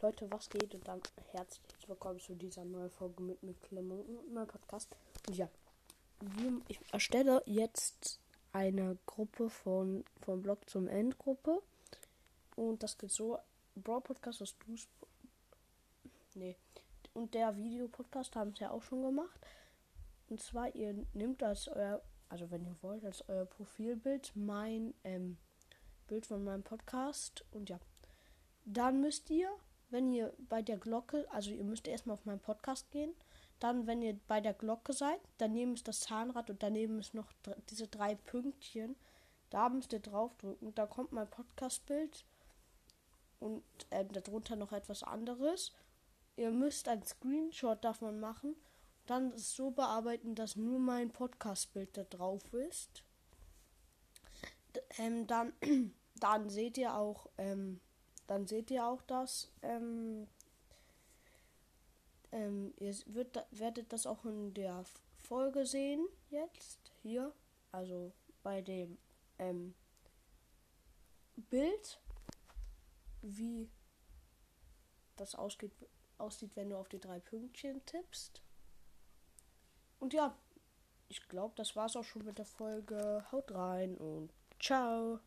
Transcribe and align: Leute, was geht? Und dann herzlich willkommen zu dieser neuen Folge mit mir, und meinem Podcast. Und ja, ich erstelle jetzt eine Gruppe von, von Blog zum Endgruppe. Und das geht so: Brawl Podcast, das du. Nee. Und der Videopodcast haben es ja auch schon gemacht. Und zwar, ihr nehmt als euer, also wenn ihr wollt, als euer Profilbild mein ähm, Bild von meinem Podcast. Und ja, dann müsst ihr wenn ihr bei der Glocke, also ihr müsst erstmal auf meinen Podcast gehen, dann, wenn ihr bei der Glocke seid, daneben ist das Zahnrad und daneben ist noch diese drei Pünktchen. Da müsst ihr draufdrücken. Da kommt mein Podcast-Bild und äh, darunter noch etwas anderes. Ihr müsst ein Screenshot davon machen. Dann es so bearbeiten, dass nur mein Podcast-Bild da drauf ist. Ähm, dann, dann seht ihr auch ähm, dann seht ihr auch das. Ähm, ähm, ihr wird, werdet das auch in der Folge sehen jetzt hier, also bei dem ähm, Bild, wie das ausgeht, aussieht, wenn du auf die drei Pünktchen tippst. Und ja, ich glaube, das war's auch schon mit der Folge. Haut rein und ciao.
Leute, 0.00 0.30
was 0.30 0.48
geht? 0.48 0.72
Und 0.76 0.86
dann 0.86 1.02
herzlich 1.32 1.88
willkommen 1.88 2.20
zu 2.20 2.36
dieser 2.36 2.64
neuen 2.64 2.88
Folge 2.88 3.20
mit 3.20 3.42
mir, 3.42 3.56
und 3.72 4.32
meinem 4.32 4.46
Podcast. 4.46 4.94
Und 5.26 5.36
ja, 5.36 5.48
ich 6.68 6.78
erstelle 6.92 7.42
jetzt 7.46 8.20
eine 8.52 8.96
Gruppe 9.06 9.50
von, 9.50 10.04
von 10.20 10.40
Blog 10.40 10.70
zum 10.70 10.86
Endgruppe. 10.86 11.60
Und 12.54 12.84
das 12.84 12.96
geht 12.96 13.10
so: 13.10 13.38
Brawl 13.74 14.00
Podcast, 14.00 14.40
das 14.40 14.54
du. 14.58 14.76
Nee. 16.34 16.56
Und 17.12 17.34
der 17.34 17.56
Videopodcast 17.56 18.36
haben 18.36 18.52
es 18.52 18.60
ja 18.60 18.70
auch 18.70 18.82
schon 18.82 19.02
gemacht. 19.02 19.40
Und 20.28 20.40
zwar, 20.40 20.72
ihr 20.76 20.94
nehmt 21.12 21.42
als 21.42 21.66
euer, 21.66 22.00
also 22.28 22.48
wenn 22.52 22.64
ihr 22.64 22.76
wollt, 22.82 23.04
als 23.04 23.28
euer 23.28 23.46
Profilbild 23.46 24.30
mein 24.36 24.94
ähm, 25.02 25.38
Bild 26.06 26.24
von 26.24 26.44
meinem 26.44 26.62
Podcast. 26.62 27.44
Und 27.50 27.68
ja, 27.68 27.80
dann 28.64 29.00
müsst 29.00 29.28
ihr 29.30 29.50
wenn 29.90 30.12
ihr 30.12 30.34
bei 30.48 30.62
der 30.62 30.76
Glocke, 30.76 31.26
also 31.30 31.50
ihr 31.50 31.64
müsst 31.64 31.88
erstmal 31.88 32.14
auf 32.14 32.24
meinen 32.24 32.40
Podcast 32.40 32.90
gehen, 32.90 33.14
dann, 33.58 33.86
wenn 33.86 34.02
ihr 34.02 34.18
bei 34.28 34.40
der 34.40 34.54
Glocke 34.54 34.92
seid, 34.92 35.20
daneben 35.38 35.74
ist 35.74 35.88
das 35.88 36.00
Zahnrad 36.00 36.50
und 36.50 36.62
daneben 36.62 37.00
ist 37.00 37.14
noch 37.14 37.32
diese 37.70 37.88
drei 37.88 38.14
Pünktchen. 38.14 38.94
Da 39.50 39.68
müsst 39.68 39.92
ihr 39.92 40.00
draufdrücken. 40.00 40.74
Da 40.74 40.86
kommt 40.86 41.12
mein 41.12 41.28
Podcast-Bild 41.28 42.24
und 43.40 43.64
äh, 43.90 44.04
darunter 44.04 44.56
noch 44.56 44.72
etwas 44.72 45.02
anderes. 45.02 45.72
Ihr 46.36 46.50
müsst 46.50 46.88
ein 46.88 47.04
Screenshot 47.04 47.82
davon 47.82 48.20
machen. 48.20 48.54
Dann 49.06 49.32
es 49.32 49.56
so 49.56 49.70
bearbeiten, 49.70 50.34
dass 50.34 50.54
nur 50.54 50.78
mein 50.78 51.10
Podcast-Bild 51.10 51.96
da 51.96 52.04
drauf 52.04 52.52
ist. 52.52 53.02
Ähm, 54.98 55.26
dann, 55.26 55.52
dann 56.16 56.50
seht 56.50 56.78
ihr 56.78 56.94
auch 56.94 57.28
ähm, 57.38 57.80
dann 58.28 58.46
seht 58.46 58.70
ihr 58.70 58.86
auch 58.86 59.02
das. 59.02 59.50
Ähm, 59.62 60.28
ähm, 62.30 62.72
ihr 62.78 62.94
wird, 63.06 63.44
werdet 63.50 63.92
das 63.92 64.06
auch 64.06 64.24
in 64.24 64.54
der 64.54 64.84
Folge 65.16 65.66
sehen 65.66 66.06
jetzt 66.30 66.92
hier, 67.02 67.32
also 67.72 68.12
bei 68.42 68.60
dem 68.62 68.98
ähm, 69.38 69.74
Bild, 71.36 72.00
wie 73.22 73.68
das 75.16 75.34
ausgeht, 75.34 75.72
aussieht, 76.18 76.54
wenn 76.54 76.70
du 76.70 76.76
auf 76.76 76.88
die 76.88 77.00
drei 77.00 77.18
Pünktchen 77.20 77.84
tippst. 77.86 78.42
Und 79.98 80.12
ja, 80.12 80.36
ich 81.08 81.26
glaube, 81.28 81.54
das 81.56 81.76
war's 81.76 81.96
auch 81.96 82.04
schon 82.04 82.24
mit 82.24 82.38
der 82.38 82.44
Folge. 82.44 83.24
Haut 83.32 83.50
rein 83.52 83.96
und 83.96 84.30
ciao. 84.60 85.18